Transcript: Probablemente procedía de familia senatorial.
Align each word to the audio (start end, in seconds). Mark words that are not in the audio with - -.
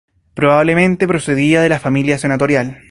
Probablemente 0.33 1.07
procedía 1.07 1.61
de 1.61 1.77
familia 1.77 2.17
senatorial. 2.17 2.79